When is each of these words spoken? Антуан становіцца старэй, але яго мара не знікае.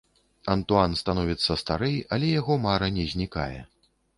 Антуан 0.53 0.95
становіцца 1.01 1.59
старэй, 1.63 1.99
але 2.17 2.33
яго 2.41 2.59
мара 2.67 2.87
не 2.99 3.05
знікае. 3.13 3.55